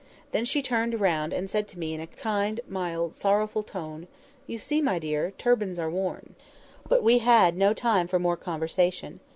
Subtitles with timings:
[0.31, 4.07] Then she turned round, and said to me, in a kind, mild, sorrowful tone—
[4.47, 6.33] "You see, my dear, turbans are worn."
[6.89, 9.19] But we had no time for more conversation.